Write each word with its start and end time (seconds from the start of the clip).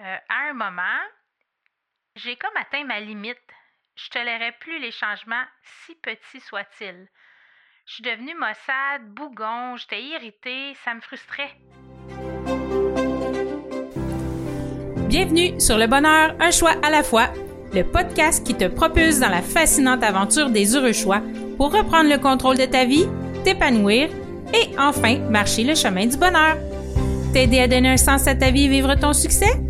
Euh, 0.00 0.16
à 0.30 0.50
un 0.50 0.54
moment, 0.54 0.80
j'ai 2.16 2.34
comme 2.36 2.56
atteint 2.56 2.84
ma 2.84 3.00
limite. 3.00 3.36
Je 3.96 4.08
tolérais 4.08 4.54
plus 4.58 4.80
les 4.80 4.92
changements, 4.92 5.44
si 5.84 5.94
petits 5.96 6.40
soient-ils. 6.40 7.06
Je 7.86 7.94
suis 7.94 8.02
devenue 8.02 8.34
maussade, 8.34 9.06
bougon, 9.08 9.76
j'étais 9.76 10.02
irritée, 10.02 10.74
ça 10.84 10.94
me 10.94 11.02
frustrait. 11.02 11.50
Bienvenue 15.06 15.60
sur 15.60 15.76
Le 15.76 15.86
Bonheur, 15.86 16.34
un 16.40 16.50
choix 16.50 16.76
à 16.82 16.88
la 16.88 17.02
fois, 17.02 17.26
le 17.74 17.82
podcast 17.82 18.46
qui 18.46 18.56
te 18.56 18.68
propulse 18.68 19.20
dans 19.20 19.28
la 19.28 19.42
fascinante 19.42 20.02
aventure 20.02 20.48
des 20.48 20.76
heureux 20.76 20.94
choix 20.94 21.20
pour 21.58 21.74
reprendre 21.74 22.08
le 22.08 22.16
contrôle 22.16 22.56
de 22.56 22.64
ta 22.64 22.86
vie, 22.86 23.06
t'épanouir 23.44 24.08
et 24.54 24.78
enfin 24.78 25.18
marcher 25.28 25.64
le 25.64 25.74
chemin 25.74 26.06
du 26.06 26.16
bonheur. 26.16 26.56
T'aider 27.34 27.60
à 27.60 27.68
donner 27.68 27.90
un 27.90 27.96
sens 27.98 28.26
à 28.26 28.34
ta 28.34 28.50
vie 28.50 28.64
et 28.64 28.68
vivre 28.68 28.94
ton 28.94 29.12
succès? 29.12 29.69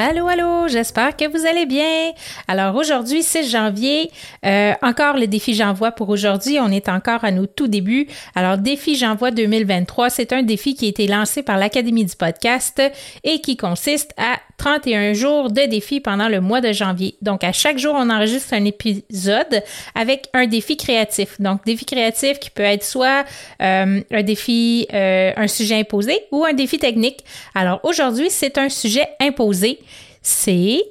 Allô, 0.00 0.28
allô, 0.28 0.68
j'espère 0.68 1.16
que 1.16 1.28
vous 1.28 1.44
allez 1.44 1.66
bien. 1.66 2.12
Alors 2.46 2.76
aujourd'hui, 2.76 3.24
6 3.24 3.50
janvier, 3.50 4.12
euh, 4.46 4.72
encore 4.80 5.16
le 5.16 5.26
défi 5.26 5.54
J'envoie 5.54 5.90
pour 5.90 6.08
aujourd'hui. 6.08 6.60
On 6.60 6.70
est 6.70 6.88
encore 6.88 7.24
à 7.24 7.32
nos 7.32 7.46
tout 7.46 7.66
débuts. 7.66 8.06
Alors 8.36 8.58
défi 8.58 8.94
J'envoie 8.94 9.32
2023, 9.32 10.08
c'est 10.08 10.32
un 10.32 10.44
défi 10.44 10.76
qui 10.76 10.86
a 10.86 10.88
été 10.88 11.08
lancé 11.08 11.42
par 11.42 11.56
l'Académie 11.56 12.04
du 12.04 12.14
podcast 12.14 12.80
et 13.24 13.40
qui 13.40 13.56
consiste 13.56 14.14
à 14.18 14.36
31 14.58 15.14
jours 15.14 15.50
de 15.50 15.62
défi 15.62 16.00
pendant 16.00 16.28
le 16.28 16.40
mois 16.40 16.60
de 16.60 16.72
janvier. 16.72 17.16
Donc 17.22 17.42
à 17.42 17.52
chaque 17.52 17.78
jour, 17.78 17.94
on 17.96 18.10
enregistre 18.10 18.52
un 18.52 18.64
épisode 18.64 19.62
avec 19.94 20.28
un 20.34 20.46
défi 20.46 20.76
créatif. 20.76 21.40
Donc 21.40 21.64
défi 21.64 21.84
créatif 21.86 22.38
qui 22.38 22.50
peut 22.50 22.62
être 22.62 22.84
soit 22.84 23.24
euh, 23.62 24.00
un 24.10 24.22
défi, 24.22 24.86
euh, 24.92 25.32
un 25.36 25.48
sujet 25.48 25.76
imposé 25.76 26.20
ou 26.32 26.44
un 26.44 26.52
défi 26.52 26.78
technique. 26.78 27.24
Alors 27.54 27.80
aujourd'hui, 27.84 28.28
c'est 28.30 28.58
un 28.58 28.68
sujet 28.68 29.08
imposé 29.20 29.80
c'est 30.22 30.82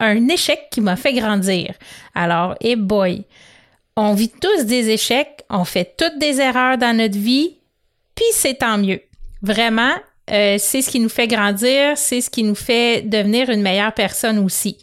un 0.00 0.28
échec 0.28 0.68
qui 0.70 0.80
m'a 0.80 0.96
fait 0.96 1.12
grandir. 1.12 1.74
Alors, 2.14 2.54
et 2.60 2.76
boy, 2.76 3.24
on 3.96 4.14
vit 4.14 4.30
tous 4.30 4.64
des 4.64 4.90
échecs, 4.90 5.44
on 5.50 5.64
fait 5.64 5.94
toutes 5.96 6.18
des 6.18 6.40
erreurs 6.40 6.78
dans 6.78 6.96
notre 6.96 7.18
vie, 7.18 7.56
puis 8.14 8.26
c'est 8.32 8.54
tant 8.54 8.78
mieux. 8.78 9.00
Vraiment, 9.42 9.94
euh, 10.30 10.56
c'est 10.58 10.82
ce 10.82 10.90
qui 10.90 11.00
nous 11.00 11.08
fait 11.08 11.26
grandir, 11.26 11.96
c'est 11.96 12.20
ce 12.20 12.30
qui 12.30 12.42
nous 12.42 12.54
fait 12.54 13.02
devenir 13.02 13.50
une 13.50 13.62
meilleure 13.62 13.94
personne 13.94 14.38
aussi. 14.38 14.78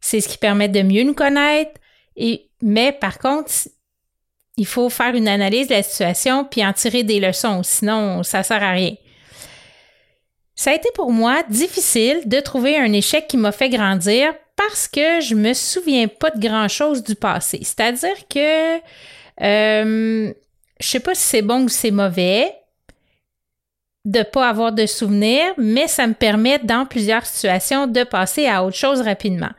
C'est 0.00 0.20
ce 0.20 0.28
qui 0.28 0.38
permet 0.38 0.68
de 0.68 0.82
mieux 0.82 1.02
nous 1.02 1.14
connaître. 1.14 1.72
Et, 2.16 2.48
mais 2.62 2.92
par 2.92 3.18
contre, 3.18 3.50
il 4.56 4.66
faut 4.66 4.88
faire 4.88 5.14
une 5.14 5.28
analyse 5.28 5.68
de 5.68 5.74
la 5.74 5.82
situation 5.82 6.44
puis 6.44 6.64
en 6.64 6.72
tirer 6.72 7.02
des 7.02 7.20
leçons, 7.20 7.62
sinon 7.62 8.22
ça 8.22 8.42
sert 8.42 8.62
à 8.62 8.70
rien. 8.70 8.94
Ça 10.54 10.70
a 10.70 10.74
été 10.74 10.88
pour 10.94 11.10
moi 11.10 11.42
difficile 11.48 12.20
de 12.26 12.38
trouver 12.38 12.76
un 12.76 12.92
échec 12.92 13.26
qui 13.26 13.36
m'a 13.36 13.50
fait 13.50 13.68
grandir 13.68 14.32
parce 14.56 14.86
que 14.86 15.20
je 15.20 15.34
me 15.34 15.52
souviens 15.52 16.06
pas 16.06 16.30
de 16.30 16.40
grand 16.40 16.68
chose 16.68 17.02
du 17.02 17.16
passé. 17.16 17.58
C'est-à-dire 17.62 18.28
que 18.28 18.76
euh, 19.40 20.32
je 20.78 20.86
sais 20.86 21.00
pas 21.00 21.14
si 21.14 21.22
c'est 21.22 21.42
bon 21.42 21.64
ou 21.64 21.68
c'est 21.68 21.90
mauvais 21.90 22.54
de 24.04 24.22
pas 24.22 24.48
avoir 24.48 24.72
de 24.72 24.86
souvenirs, 24.86 25.52
mais 25.56 25.88
ça 25.88 26.06
me 26.06 26.14
permet 26.14 26.58
dans 26.58 26.84
plusieurs 26.86 27.24
situations 27.24 27.86
de 27.86 28.04
passer 28.04 28.46
à 28.46 28.64
autre 28.64 28.76
chose 28.76 29.00
rapidement. 29.00 29.50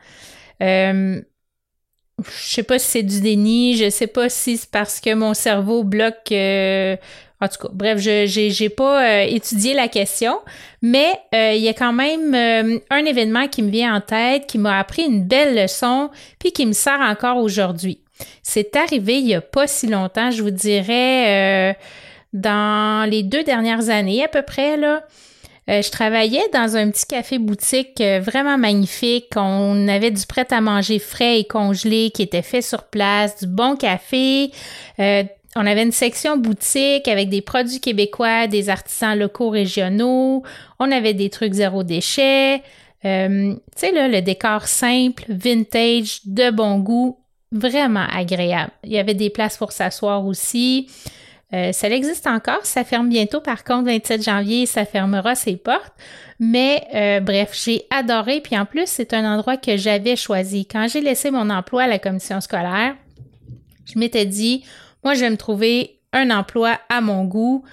Euh, 0.62 1.20
je 2.18 2.54
sais 2.54 2.62
pas 2.62 2.78
si 2.78 2.86
c'est 2.86 3.02
du 3.02 3.20
déni, 3.20 3.76
je 3.76 3.90
sais 3.90 4.06
pas 4.06 4.28
si 4.28 4.56
c'est 4.56 4.70
parce 4.70 5.00
que 5.00 5.12
mon 5.14 5.34
cerveau 5.34 5.84
bloque 5.84 6.32
euh, 6.32 6.96
en 7.38 7.48
tout 7.48 7.58
cas, 7.60 7.68
bref, 7.70 7.98
je 7.98 8.62
n'ai 8.62 8.68
pas 8.70 9.04
euh, 9.04 9.26
étudié 9.28 9.74
la 9.74 9.88
question, 9.88 10.38
mais 10.80 11.08
euh, 11.34 11.52
il 11.52 11.62
y 11.62 11.68
a 11.68 11.74
quand 11.74 11.92
même 11.92 12.34
un 12.88 13.04
événement 13.04 13.46
qui 13.48 13.62
me 13.62 13.70
vient 13.70 13.94
en 13.94 14.00
tête, 14.00 14.46
qui 14.46 14.56
m'a 14.56 14.78
appris 14.78 15.02
une 15.02 15.24
belle 15.24 15.54
leçon, 15.54 16.08
puis 16.38 16.52
qui 16.52 16.64
me 16.64 16.72
sert 16.72 17.00
encore 17.00 17.36
aujourd'hui. 17.36 18.00
C'est 18.42 18.74
arrivé 18.76 19.18
il 19.18 19.26
n'y 19.26 19.34
a 19.34 19.42
pas 19.42 19.66
si 19.66 19.86
longtemps, 19.86 20.30
je 20.30 20.42
vous 20.42 20.50
dirais 20.50 21.76
dans 22.36 23.08
les 23.08 23.22
deux 23.22 23.42
dernières 23.42 23.88
années 23.88 24.24
à 24.24 24.28
peu 24.28 24.42
près, 24.42 24.76
là. 24.76 25.02
je 25.68 25.90
travaillais 25.90 26.48
dans 26.52 26.76
un 26.76 26.90
petit 26.90 27.06
café 27.06 27.38
boutique 27.38 28.00
vraiment 28.00 28.56
magnifique. 28.58 29.32
On 29.36 29.88
avait 29.88 30.10
du 30.10 30.24
prêt 30.26 30.46
à 30.50 30.60
manger 30.60 30.98
frais 30.98 31.40
et 31.40 31.44
congelé 31.44 32.10
qui 32.10 32.22
était 32.22 32.42
fait 32.42 32.62
sur 32.62 32.84
place, 32.84 33.38
du 33.38 33.46
bon 33.46 33.76
café, 33.76 34.50
on 35.58 35.64
avait 35.64 35.82
une 35.82 35.92
section 35.92 36.36
boutique 36.36 37.08
avec 37.08 37.30
des 37.30 37.40
produits 37.40 37.80
québécois, 37.80 38.46
des 38.46 38.68
artisans 38.68 39.18
locaux 39.18 39.48
régionaux. 39.48 40.42
On 40.78 40.92
avait 40.92 41.14
des 41.14 41.30
trucs 41.30 41.54
zéro 41.54 41.82
déchet. 41.82 42.62
Euh, 43.06 43.54
tu 43.54 43.60
sais, 43.74 44.08
le 44.08 44.20
décor 44.20 44.66
simple, 44.66 45.24
vintage, 45.30 46.20
de 46.26 46.50
bon 46.50 46.78
goût, 46.80 47.18
vraiment 47.52 48.04
agréable. 48.12 48.72
Il 48.84 48.92
y 48.92 48.98
avait 48.98 49.14
des 49.14 49.30
places 49.30 49.56
pour 49.56 49.72
s'asseoir 49.72 50.26
aussi. 50.26 50.90
Euh, 51.54 51.70
ça 51.72 51.88
existe 51.88 52.26
encore, 52.26 52.64
ça 52.64 52.82
ferme 52.82 53.08
bientôt. 53.08 53.40
Par 53.40 53.62
contre, 53.62 53.84
27 53.84 54.22
janvier, 54.24 54.66
ça 54.66 54.84
fermera 54.84 55.34
ses 55.34 55.56
portes. 55.56 55.94
Mais 56.40 56.86
euh, 56.94 57.20
bref, 57.20 57.58
j'ai 57.64 57.84
adoré. 57.90 58.40
Puis 58.40 58.58
en 58.58 58.66
plus, 58.66 58.86
c'est 58.86 59.14
un 59.14 59.24
endroit 59.24 59.56
que 59.56 59.76
j'avais 59.76 60.16
choisi. 60.16 60.66
Quand 60.66 60.88
j'ai 60.88 61.00
laissé 61.00 61.30
mon 61.30 61.48
emploi 61.50 61.84
à 61.84 61.86
la 61.86 61.98
commission 61.98 62.40
scolaire, 62.40 62.96
je 63.84 63.98
m'étais 63.98 64.26
dit, 64.26 64.64
moi, 65.04 65.14
je 65.14 65.20
vais 65.20 65.30
me 65.30 65.36
trouver 65.36 66.00
un 66.12 66.30
emploi 66.30 66.80
à 66.88 67.00
mon 67.00 67.24
goût. 67.24 67.64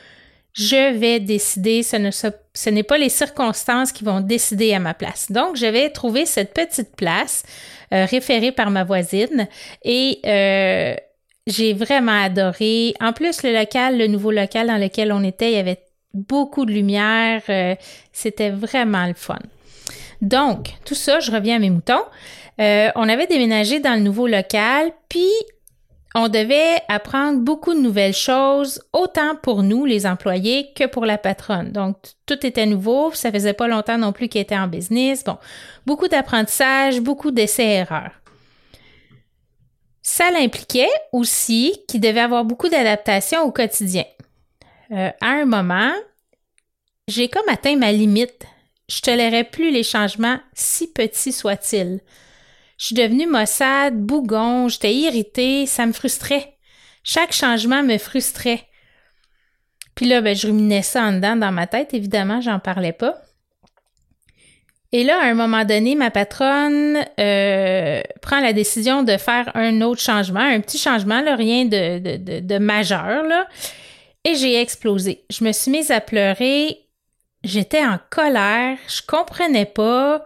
Je 0.53 0.93
vais 0.95 1.19
décider, 1.19 1.81
ce, 1.81 1.95
ne, 1.95 2.11
ce 2.11 2.69
n'est 2.69 2.83
pas 2.83 2.99
les 2.99 3.09
circonstances 3.09 3.91
qui 3.91 4.03
vont 4.03 4.21
décider 4.21 4.71
à 4.75 4.79
ma 4.79 4.93
place. 4.93 5.31
Donc, 5.31 5.55
je 5.55 5.65
vais 5.65 5.89
trouver 5.89 6.27
cette 6.27 6.53
petite 6.53 6.95
place 6.95 7.43
euh, 7.91 8.05
référée 8.05 8.51
par 8.51 8.69
ma 8.69 8.83
voisine 8.83 9.47
et 9.83 10.19
euh, 10.25 10.95
j'ai 11.47 11.73
vraiment 11.73 12.23
adoré. 12.23 12.93
En 13.01 13.13
plus, 13.13 13.43
le 13.43 13.53
local, 13.53 13.97
le 13.97 14.07
nouveau 14.07 14.31
local 14.31 14.67
dans 14.67 14.77
lequel 14.77 15.11
on 15.11 15.23
était, 15.23 15.51
il 15.51 15.55
y 15.55 15.59
avait 15.59 15.83
beaucoup 16.13 16.65
de 16.65 16.71
lumière. 16.71 17.41
Euh, 17.49 17.75
c'était 18.11 18.49
vraiment 18.49 19.05
le 19.07 19.13
fun. 19.13 19.39
Donc, 20.21 20.69
tout 20.85 20.95
ça, 20.95 21.19
je 21.19 21.31
reviens 21.31 21.57
à 21.57 21.59
mes 21.59 21.69
moutons. 21.69 22.03
on 22.57 23.09
avait 23.09 23.27
déménagé 23.27 23.79
dans 23.79 23.93
le 23.93 23.99
nouveau 23.99 24.27
local, 24.27 24.91
puis 25.09 25.29
on 26.15 26.29
devait 26.29 26.81
apprendre 26.89 27.39
beaucoup 27.39 27.73
de 27.73 27.79
nouvelles 27.79 28.13
choses, 28.13 28.81
autant 28.93 29.35
pour 29.35 29.63
nous, 29.63 29.85
les 29.85 30.05
employés, 30.05 30.71
que 30.75 30.85
pour 30.85 31.05
la 31.05 31.17
patronne. 31.17 31.71
Donc, 31.71 31.97
tout 32.25 32.45
était 32.45 32.67
nouveau, 32.67 33.11
ça 33.13 33.31
faisait 33.31 33.53
pas 33.53 33.67
longtemps 33.67 33.97
non 33.97 34.11
plus 34.11 34.27
qu'il 34.27 34.41
était 34.41 34.57
en 34.57 34.67
business. 34.67 35.23
Bon, 35.23 35.37
beaucoup 35.85 36.07
d'apprentissage, 36.07 37.01
beaucoup 37.01 37.31
d'essais-erreurs. 37.31 38.11
Ça 40.03 40.29
l'impliquait 40.31 40.89
aussi 41.13 41.77
qu'il 41.87 42.01
devait 42.01 42.19
avoir 42.19 42.43
beaucoup 42.43 42.67
d'adaptation 42.67 43.41
au 43.43 43.51
quotidien. 43.51 44.03
Euh, 44.91 45.09
à 45.21 45.29
un 45.29 45.45
moment, 45.45 45.93
j'ai 47.07 47.29
comme 47.29 47.47
atteint 47.47 47.77
ma 47.77 47.93
limite. 47.93 48.45
Je 48.89 49.01
tolérais 49.01 49.45
plus 49.45 49.71
les 49.71 49.83
changements, 49.83 50.39
si 50.53 50.91
petits 50.91 51.31
soient-ils. 51.31 52.01
Je 52.77 52.87
suis 52.87 52.95
devenue 52.95 53.27
maussade, 53.27 53.97
bougon, 53.97 54.67
j'étais 54.67 54.93
irritée, 54.93 55.65
ça 55.65 55.85
me 55.85 55.93
frustrait. 55.93 56.57
Chaque 57.03 57.31
changement 57.31 57.81
me 57.81 57.97
frustrait. 57.97 58.67
Puis 59.95 60.05
là, 60.05 60.19
ben, 60.19 60.35
je 60.35 60.47
ruminais 60.47 60.81
ça 60.81 61.03
en 61.03 61.13
dedans 61.13 61.37
dans 61.37 61.51
ma 61.51 61.65
tête, 61.65 61.93
évidemment, 61.93 62.41
j'en 62.41 62.59
parlais 62.59 62.93
pas. 62.93 63.21
Et 64.93 65.03
là, 65.03 65.19
à 65.21 65.25
un 65.25 65.33
moment 65.33 65.65
donné, 65.65 65.95
ma 65.95 66.11
patronne 66.11 66.99
euh, 67.19 68.01
prend 68.21 68.39
la 68.39 68.53
décision 68.53 69.03
de 69.03 69.17
faire 69.17 69.51
un 69.55 69.81
autre 69.81 69.99
changement, 70.01 70.39
un 70.39 70.61
petit 70.61 70.77
changement, 70.77 71.19
là, 71.21 71.35
rien 71.35 71.65
de, 71.65 72.17
de, 72.17 72.39
de 72.39 72.57
majeur, 72.59 73.23
là. 73.23 73.47
Et 74.23 74.35
j'ai 74.35 74.61
explosé. 74.61 75.25
Je 75.29 75.43
me 75.43 75.51
suis 75.51 75.71
mise 75.71 75.91
à 75.91 75.99
pleurer. 75.99 76.77
J'étais 77.43 77.83
en 77.83 77.99
colère. 78.09 78.77
Je 78.87 79.01
comprenais 79.05 79.65
pas 79.65 80.23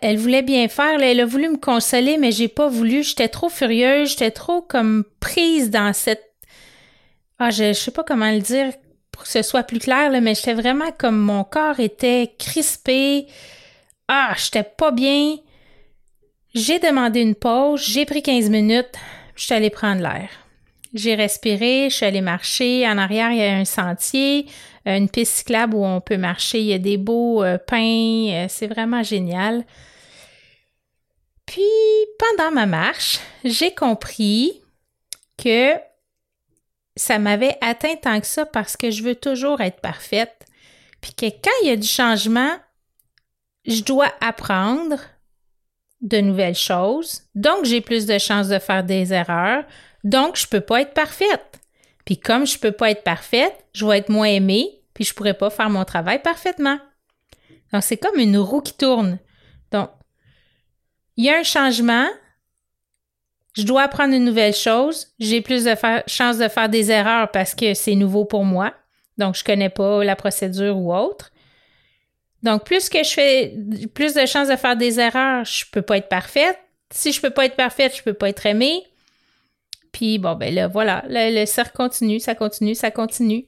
elle, 0.00 0.16
voulait 0.16 0.42
bien 0.42 0.68
faire, 0.68 1.00
elle 1.00 1.20
a 1.20 1.26
voulu 1.26 1.48
me 1.50 1.58
consoler, 1.58 2.16
mais 2.16 2.32
j'ai 2.32 2.48
pas 2.48 2.68
voulu. 2.68 3.02
J'étais 3.02 3.28
trop 3.28 3.48
furieuse, 3.48 4.10
j'étais 4.10 4.30
trop 4.30 4.62
comme 4.62 5.04
prise 5.20 5.70
dans 5.70 5.92
cette. 5.92 6.24
Ah, 7.38 7.50
je, 7.50 7.68
je 7.68 7.72
sais 7.72 7.90
pas 7.90 8.04
comment 8.04 8.30
le 8.30 8.40
dire 8.40 8.72
pour 9.18 9.24
que 9.24 9.32
ce 9.32 9.42
soit 9.42 9.64
plus 9.64 9.80
clair, 9.80 10.12
mais 10.22 10.36
j'étais 10.36 10.54
vraiment 10.54 10.92
comme 10.96 11.18
mon 11.18 11.42
corps 11.42 11.80
était 11.80 12.36
crispé. 12.38 13.26
Ah, 14.06 14.32
j'étais 14.38 14.62
pas 14.62 14.92
bien. 14.92 15.38
J'ai 16.54 16.78
demandé 16.78 17.22
une 17.22 17.34
pause, 17.34 17.82
j'ai 17.82 18.06
pris 18.06 18.22
15 18.22 18.48
minutes, 18.48 18.94
je 19.34 19.46
suis 19.46 19.54
allée 19.54 19.70
prendre 19.70 20.02
l'air. 20.02 20.28
J'ai 20.94 21.16
respiré, 21.16 21.88
je 21.90 21.96
suis 21.96 22.06
allée 22.06 22.20
marcher. 22.20 22.86
En 22.86 22.96
arrière, 22.96 23.32
il 23.32 23.38
y 23.38 23.42
a 23.42 23.56
un 23.56 23.64
sentier, 23.64 24.46
une 24.86 25.08
piste 25.08 25.38
cyclable 25.38 25.74
où 25.74 25.84
on 25.84 26.00
peut 26.00 26.16
marcher. 26.16 26.60
Il 26.60 26.66
y 26.66 26.72
a 26.72 26.78
des 26.78 26.96
beaux 26.96 27.42
euh, 27.42 27.58
pins. 27.58 28.28
Euh, 28.30 28.46
c'est 28.48 28.68
vraiment 28.68 29.02
génial. 29.02 29.64
Puis, 31.44 31.62
pendant 32.20 32.52
ma 32.52 32.66
marche, 32.66 33.18
j'ai 33.42 33.74
compris 33.74 34.62
que 35.36 35.87
ça 36.98 37.18
m'avait 37.18 37.56
atteint 37.60 37.96
tant 37.96 38.20
que 38.20 38.26
ça 38.26 38.44
parce 38.44 38.76
que 38.76 38.90
je 38.90 39.02
veux 39.02 39.14
toujours 39.14 39.60
être 39.60 39.80
parfaite. 39.80 40.46
Puis 41.00 41.14
que 41.14 41.26
quand 41.26 41.50
il 41.62 41.68
y 41.68 41.70
a 41.70 41.76
du 41.76 41.86
changement, 41.86 42.56
je 43.66 43.82
dois 43.82 44.12
apprendre 44.20 44.96
de 46.00 46.18
nouvelles 46.18 46.54
choses. 46.54 47.22
Donc, 47.34 47.64
j'ai 47.64 47.80
plus 47.80 48.06
de 48.06 48.18
chances 48.18 48.48
de 48.48 48.58
faire 48.58 48.84
des 48.84 49.12
erreurs. 49.12 49.64
Donc, 50.04 50.36
je 50.36 50.46
peux 50.46 50.60
pas 50.60 50.82
être 50.82 50.94
parfaite. 50.94 51.60
Puis 52.04 52.18
comme 52.18 52.46
je 52.46 52.58
peux 52.58 52.72
pas 52.72 52.90
être 52.90 53.02
parfaite, 53.02 53.54
je 53.74 53.84
vais 53.86 53.98
être 53.98 54.08
moins 54.08 54.28
aimée, 54.28 54.80
puis 54.94 55.04
je 55.04 55.14
pourrais 55.14 55.34
pas 55.34 55.50
faire 55.50 55.70
mon 55.70 55.84
travail 55.84 56.22
parfaitement. 56.22 56.78
Donc, 57.72 57.82
c'est 57.82 57.96
comme 57.96 58.18
une 58.18 58.38
roue 58.38 58.62
qui 58.62 58.74
tourne. 58.74 59.18
Donc, 59.72 59.90
il 61.16 61.24
y 61.24 61.30
a 61.30 61.38
un 61.38 61.42
changement, 61.42 62.06
je 63.58 63.64
dois 63.64 63.82
apprendre 63.82 64.14
une 64.14 64.24
nouvelle 64.24 64.54
chose, 64.54 65.08
j'ai 65.18 65.40
plus 65.40 65.64
de 65.64 65.74
chances 66.06 66.38
de 66.38 66.46
faire 66.46 66.68
des 66.68 66.92
erreurs 66.92 67.30
parce 67.32 67.56
que 67.56 67.74
c'est 67.74 67.96
nouveau 67.96 68.24
pour 68.24 68.44
moi. 68.44 68.72
Donc, 69.18 69.34
je 69.34 69.42
connais 69.42 69.68
pas 69.68 70.04
la 70.04 70.14
procédure 70.14 70.78
ou 70.78 70.94
autre. 70.94 71.32
Donc, 72.44 72.64
plus 72.64 72.88
que 72.88 73.02
je 73.02 73.10
fais, 73.10 73.54
plus 73.94 74.14
de 74.14 74.24
chances 74.26 74.46
de 74.46 74.54
faire 74.54 74.76
des 74.76 75.00
erreurs, 75.00 75.44
je 75.44 75.64
peux 75.72 75.82
pas 75.82 75.96
être 75.96 76.08
parfaite. 76.08 76.56
Si 76.90 77.10
je 77.10 77.20
peux 77.20 77.30
pas 77.30 77.46
être 77.46 77.56
parfaite, 77.56 77.96
je 77.96 78.02
peux 78.04 78.14
pas 78.14 78.28
être 78.28 78.46
aimée. 78.46 78.84
Puis 79.90 80.18
bon, 80.18 80.36
ben 80.36 80.54
là, 80.54 80.68
voilà, 80.68 81.02
le, 81.08 81.44
cercle 81.44 81.76
continue, 81.76 82.20
ça 82.20 82.36
continue, 82.36 82.76
ça 82.76 82.92
continue. 82.92 83.44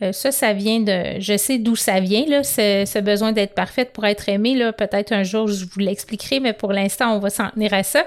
Euh, 0.00 0.12
ça, 0.12 0.32
ça 0.32 0.54
vient 0.54 0.80
de. 0.80 1.20
Je 1.20 1.36
sais 1.36 1.58
d'où 1.58 1.76
ça 1.76 2.00
vient, 2.00 2.24
là, 2.26 2.42
ce, 2.42 3.00
besoin 3.00 3.32
d'être 3.32 3.54
parfaite 3.54 3.92
pour 3.92 4.06
être 4.06 4.30
aimée. 4.30 4.54
Là, 4.54 4.72
peut-être 4.72 5.12
un 5.12 5.24
jour, 5.24 5.46
je 5.46 5.66
vous 5.66 5.80
l'expliquerai, 5.80 6.40
mais 6.40 6.54
pour 6.54 6.72
l'instant, 6.72 7.14
on 7.14 7.18
va 7.18 7.28
s'en 7.28 7.50
tenir 7.50 7.74
à 7.74 7.82
ça. 7.82 8.06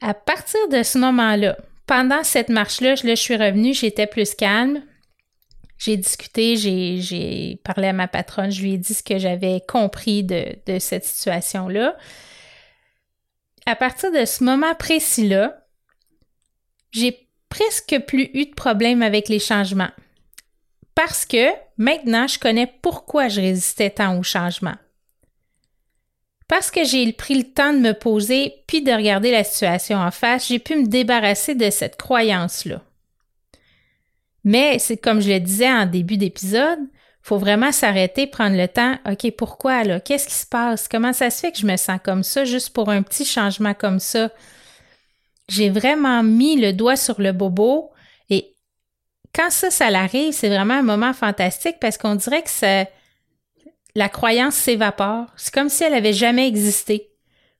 À 0.00 0.14
partir 0.14 0.68
de 0.68 0.82
ce 0.82 0.98
moment-là, 0.98 1.56
pendant 1.86 2.22
cette 2.22 2.50
marche-là, 2.50 2.94
je 2.94 3.14
suis 3.14 3.36
revenue, 3.36 3.74
j'étais 3.74 4.06
plus 4.06 4.34
calme. 4.34 4.82
J'ai 5.78 5.96
discuté, 5.96 6.56
j'ai 6.56 7.60
parlé 7.64 7.88
à 7.88 7.92
ma 7.92 8.08
patronne, 8.08 8.50
je 8.50 8.62
lui 8.62 8.74
ai 8.74 8.78
dit 8.78 8.94
ce 8.94 9.02
que 9.02 9.18
j'avais 9.18 9.62
compris 9.66 10.24
de, 10.24 10.56
de 10.66 10.78
cette 10.78 11.04
situation-là. 11.04 11.96
À 13.64 13.76
partir 13.76 14.10
de 14.10 14.24
ce 14.24 14.42
moment 14.42 14.74
précis-là, 14.74 15.64
j'ai 16.90 17.28
presque 17.48 18.00
plus 18.06 18.30
eu 18.34 18.46
de 18.46 18.54
problème 18.54 19.02
avec 19.02 19.28
les 19.28 19.38
changements. 19.38 19.90
Parce 20.94 21.24
que 21.24 21.50
maintenant, 21.76 22.26
je 22.26 22.38
connais 22.38 22.66
pourquoi 22.82 23.28
je 23.28 23.40
résistais 23.40 23.90
tant 23.90 24.18
au 24.18 24.22
changement. 24.22 24.74
Parce 26.48 26.70
que 26.70 26.84
j'ai 26.84 27.12
pris 27.12 27.34
le 27.34 27.44
temps 27.44 27.72
de 27.72 27.78
me 27.78 27.92
poser 27.92 28.54
puis 28.66 28.82
de 28.82 28.90
regarder 28.90 29.30
la 29.30 29.44
situation 29.44 29.98
en 29.98 30.10
face, 30.10 30.48
j'ai 30.48 30.58
pu 30.58 30.76
me 30.76 30.86
débarrasser 30.86 31.54
de 31.54 31.70
cette 31.70 31.96
croyance-là. 31.96 32.82
Mais 34.44 34.78
c'est 34.78 34.96
comme 34.96 35.20
je 35.20 35.30
le 35.30 35.40
disais 35.40 35.70
en 35.70 35.84
début 35.84 36.16
d'épisode, 36.16 36.78
faut 37.20 37.36
vraiment 37.36 37.72
s'arrêter, 37.72 38.26
prendre 38.26 38.56
le 38.56 38.66
temps. 38.66 38.96
OK, 39.06 39.30
pourquoi 39.36 39.84
là? 39.84 40.00
Qu'est-ce 40.00 40.26
qui 40.26 40.34
se 40.34 40.46
passe? 40.46 40.88
Comment 40.88 41.12
ça 41.12 41.28
se 41.28 41.40
fait 41.40 41.52
que 41.52 41.58
je 41.58 41.66
me 41.66 41.76
sens 41.76 42.00
comme 42.02 42.22
ça 42.22 42.46
juste 42.46 42.70
pour 42.70 42.88
un 42.88 43.02
petit 43.02 43.26
changement 43.26 43.74
comme 43.74 43.98
ça? 43.98 44.30
j'ai 45.48 45.70
vraiment 45.70 46.22
mis 46.22 46.56
le 46.56 46.72
doigt 46.72 46.96
sur 46.96 47.20
le 47.20 47.32
bobo 47.32 47.90
et 48.28 48.54
quand 49.34 49.50
ça, 49.50 49.70
ça 49.70 49.90
l'arrive, 49.90 50.32
c'est 50.32 50.48
vraiment 50.48 50.74
un 50.74 50.82
moment 50.82 51.12
fantastique 51.12 51.76
parce 51.80 51.98
qu'on 51.98 52.14
dirait 52.14 52.42
que 52.42 52.50
ça, 52.50 52.84
la 53.98 54.08
croyance 54.08 54.54
s'évapore. 54.54 55.26
C'est 55.36 55.52
comme 55.52 55.68
si 55.68 55.82
elle 55.82 55.94
avait 55.94 56.12
jamais 56.12 56.46
existé. 56.46 57.10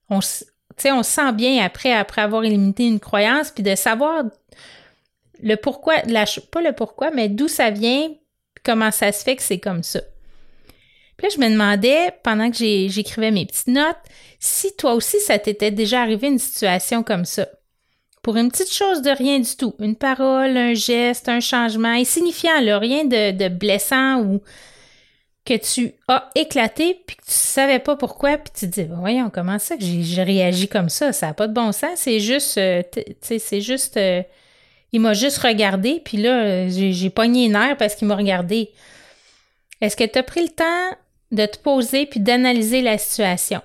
On, 0.08 0.20
on 0.20 1.02
sent 1.02 1.32
bien 1.32 1.64
après, 1.64 1.93
après 1.93 2.23
avoir 2.23 2.44
éliminé 2.44 2.87
une 2.87 3.00
croyance, 3.00 3.50
puis 3.50 3.64
de 3.64 3.75
savoir 3.75 4.23
le 5.43 5.56
pourquoi, 5.56 5.96
la, 6.06 6.25
pas 6.50 6.62
le 6.62 6.73
pourquoi, 6.73 7.11
mais 7.11 7.29
d'où 7.29 7.49
ça 7.49 7.70
vient, 7.70 8.11
comment 8.64 8.90
ça 8.90 9.11
se 9.11 9.25
fait 9.25 9.37
que 9.37 9.43
c'est 9.43 9.58
comme 9.58 9.82
ça. 9.82 10.00
Puis 11.17 11.29
je 11.35 11.40
me 11.40 11.50
demandais, 11.50 12.12
pendant 12.23 12.50
que 12.50 12.56
j'écrivais 12.56 13.32
mes 13.32 13.44
petites 13.44 13.67
notes, 13.67 13.96
si 14.38 14.75
toi 14.76 14.94
aussi, 14.94 15.19
ça 15.19 15.41
t'était 15.41 15.73
déjà 15.73 16.02
arrivé 16.02 16.29
une 16.29 16.38
situation 16.38 17.02
comme 17.02 17.25
ça 17.25 17.49
pour 18.23 18.37
une 18.37 18.50
petite 18.50 18.73
chose 18.73 19.00
de 19.02 19.11
rien 19.11 19.38
du 19.38 19.56
tout, 19.56 19.75
une 19.79 19.96
parole, 19.96 20.56
un 20.56 20.75
geste, 20.75 21.29
un 21.29 21.41
changement 21.41 21.88
insignifiant, 21.88 22.61
là, 22.61 22.79
rien 22.79 23.05
de, 23.05 23.49
blessant 23.49 24.20
ou 24.20 24.43
que 25.49 25.55
tu 25.55 25.95
as 26.09 26.29
éclaté 26.35 27.03
puis 27.06 27.17
que 27.17 27.23
tu 27.25 27.33
savais 27.33 27.79
pas 27.79 27.97
pourquoi 27.97 28.37
puis 28.37 28.53
tu 28.55 28.71
te 28.71 28.81
dis 28.81 28.87
voyons 28.87 29.31
comment 29.31 29.59
ça 29.59 29.79
que 29.79 29.83
j'ai 29.83 30.23
réagi 30.23 30.69
comme 30.69 30.91
ça? 30.91 31.15
Ça 31.15 31.29
n'a 31.29 31.35
pas 31.35 31.49
de 31.49 31.55
bon 31.55 31.73
sens. 31.73 31.93
C'est 31.97 32.21
juste 32.21 32.59
euh, 32.59 32.83
tu 32.93 33.03
sais 33.23 33.39
c'est 33.39 33.62
juste 33.62 33.97
euh, 33.97 34.23
il 34.93 35.00
m'a 35.00 35.15
juste 35.15 35.39
regardé 35.39 36.03
puis 36.05 36.19
là 36.19 36.69
j'ai 36.69 37.09
pogné 37.09 37.47
une 37.47 37.53
nerf 37.53 37.79
parce 37.79 37.95
qu'il 37.95 38.06
m'a 38.09 38.17
regardé. 38.17 38.73
Est-ce 39.81 39.97
que 39.97 40.05
tu 40.05 40.19
as 40.19 40.23
pris 40.23 40.43
le 40.43 40.50
temps 40.50 40.99
de 41.33 41.47
te 41.47 41.56
poser 41.56 42.05
puis 42.05 42.21
d'analyser 42.21 42.83
la 42.83 42.99
situation? 42.99 43.62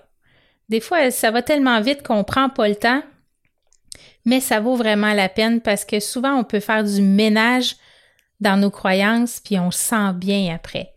Des 0.70 0.80
fois 0.80 1.12
ça 1.12 1.32
va 1.32 1.42
tellement 1.42 1.82
vite 1.82 2.02
qu'on 2.02 2.24
prend 2.24 2.48
pas 2.48 2.70
le 2.70 2.78
temps 2.78 3.04
mais 4.24 4.40
ça 4.40 4.62
vaut 4.62 4.78
vraiment 4.78 5.12
la 5.12 5.28
peine 5.28 5.60
parce 5.60 5.84
que 5.84 6.00
souvent 6.00 6.36
on 6.36 6.46
peut 6.46 6.62
faire 6.62 6.86
du 6.86 7.02
ménage 7.02 7.76
dans 8.40 8.56
nos 8.56 8.72
croyances 8.72 9.42
puis 9.44 9.60
on 9.60 9.70
sent 9.70 10.14
bien 10.16 10.56
après. 10.56 10.94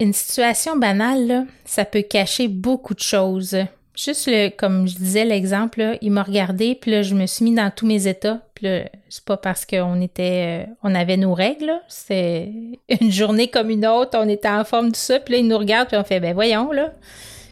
Une 0.00 0.14
situation 0.14 0.76
banale, 0.76 1.46
ça 1.64 1.84
peut 1.84 2.02
cacher 2.02 2.48
beaucoup 2.48 2.94
de 2.94 3.00
choses. 3.00 3.56
Juste 3.94 4.28
le, 4.28 4.48
comme 4.48 4.88
je 4.88 4.96
disais 4.96 5.26
l'exemple, 5.26 5.98
il 6.00 6.10
m'a 6.10 6.22
regardé, 6.22 6.74
puis 6.74 6.90
là, 6.90 7.02
je 7.02 7.14
me 7.14 7.26
suis 7.26 7.44
mis 7.44 7.54
dans 7.54 7.70
tous 7.70 7.86
mes 7.86 8.06
états. 8.06 8.40
Puis 8.54 8.66
là, 8.66 8.84
c'est 9.10 9.24
pas 9.24 9.36
parce 9.36 9.66
qu'on 9.66 10.00
était, 10.00 10.64
euh, 10.66 10.72
on 10.82 10.94
avait 10.94 11.18
nos 11.18 11.34
règles, 11.34 11.72
c'est 11.88 12.50
une 13.00 13.12
journée 13.12 13.48
comme 13.48 13.68
une 13.68 13.86
autre, 13.86 14.18
on 14.18 14.28
était 14.28 14.48
en 14.48 14.64
forme 14.64 14.90
de 14.90 14.96
ça, 14.96 15.20
puis 15.20 15.34
là, 15.34 15.40
il 15.40 15.48
nous 15.48 15.58
regarde, 15.58 15.88
puis 15.88 15.98
on 15.98 16.04
fait, 16.04 16.20
ben 16.20 16.32
voyons, 16.32 16.72
là, 16.72 16.92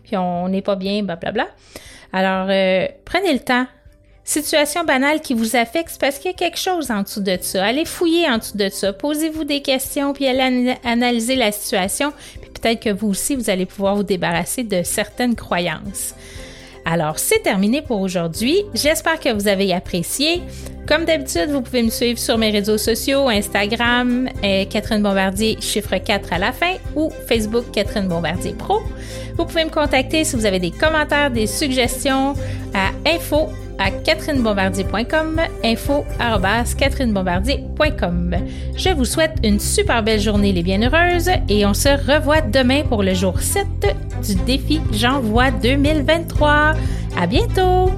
puis 0.04 0.16
on 0.16 0.48
n'est 0.48 0.62
pas 0.62 0.76
bien, 0.76 1.02
blablabla. 1.02 1.44
Bla, 1.44 1.52
bla. 1.52 1.54
Alors, 2.12 2.48
euh, 2.50 2.88
prenez 3.04 3.32
le 3.32 3.40
temps. 3.40 3.66
Situation 4.24 4.84
banale 4.84 5.22
qui 5.22 5.32
vous 5.32 5.56
affecte 5.56 5.96
parce 5.98 6.18
qu'il 6.18 6.30
y 6.30 6.34
a 6.34 6.36
quelque 6.36 6.58
chose 6.58 6.90
en 6.90 7.00
dessous 7.00 7.22
de 7.22 7.38
ça. 7.40 7.64
Allez 7.64 7.86
fouiller 7.86 8.28
en 8.28 8.36
dessous 8.36 8.58
de 8.58 8.68
ça. 8.68 8.92
Posez-vous 8.92 9.44
des 9.44 9.62
questions, 9.62 10.12
puis 10.12 10.26
allez 10.26 10.76
analyser 10.84 11.34
la 11.34 11.50
situation. 11.50 12.12
Peut-être 12.60 12.80
que 12.80 12.90
vous 12.90 13.08
aussi, 13.08 13.36
vous 13.36 13.50
allez 13.50 13.66
pouvoir 13.66 13.96
vous 13.96 14.02
débarrasser 14.02 14.64
de 14.64 14.82
certaines 14.82 15.34
croyances. 15.34 16.14
Alors, 16.84 17.18
c'est 17.18 17.42
terminé 17.42 17.82
pour 17.82 18.00
aujourd'hui. 18.00 18.62
J'espère 18.72 19.20
que 19.20 19.30
vous 19.32 19.46
avez 19.46 19.74
apprécié. 19.74 20.40
Comme 20.86 21.04
d'habitude, 21.04 21.50
vous 21.50 21.60
pouvez 21.60 21.82
me 21.82 21.90
suivre 21.90 22.18
sur 22.18 22.38
mes 22.38 22.50
réseaux 22.50 22.78
sociaux, 22.78 23.28
Instagram, 23.28 24.26
euh, 24.42 24.64
Catherine 24.64 25.02
Bombardier, 25.02 25.58
chiffre 25.60 25.98
4 25.98 26.32
à 26.32 26.38
la 26.38 26.52
fin, 26.52 26.76
ou 26.96 27.10
Facebook, 27.28 27.64
Catherine 27.72 28.08
Bombardier 28.08 28.54
Pro. 28.54 28.80
Vous 29.36 29.44
pouvez 29.44 29.66
me 29.66 29.70
contacter 29.70 30.24
si 30.24 30.34
vous 30.34 30.46
avez 30.46 30.60
des 30.60 30.70
commentaires, 30.70 31.30
des 31.30 31.46
suggestions 31.46 32.32
à 32.72 32.88
info 33.06 33.50
à 33.78 33.90
catherinebombardier.com, 33.90 35.40
info 35.64 36.04
catherinebombardier.com. 36.76 38.36
Je 38.76 38.90
vous 38.90 39.04
souhaite 39.04 39.36
une 39.42 39.60
super 39.60 40.02
belle 40.02 40.20
journée 40.20 40.52
les 40.52 40.62
bienheureuses 40.62 41.30
et 41.48 41.64
on 41.66 41.74
se 41.74 41.88
revoit 41.88 42.40
demain 42.40 42.82
pour 42.82 43.02
le 43.02 43.14
jour 43.14 43.40
7 43.40 43.66
du 44.26 44.34
défi 44.46 44.80
J'envoie 44.92 45.50
2023. 45.50 46.74
À 47.16 47.26
bientôt! 47.26 47.90